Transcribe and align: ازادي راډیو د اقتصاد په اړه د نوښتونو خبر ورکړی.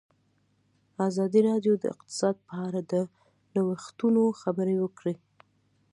ازادي 1.07 1.39
راډیو 1.49 1.73
د 1.79 1.83
اقتصاد 1.93 2.35
په 2.47 2.55
اړه 2.67 2.81
د 2.91 2.93
نوښتونو 3.55 4.21
خبر 4.41 4.67
ورکړی. 4.81 5.15